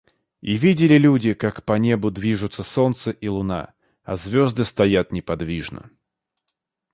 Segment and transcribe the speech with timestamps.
[0.41, 5.91] И видели люди, как по небу движутся солнце и луна, а звёзды стоят неподвижно.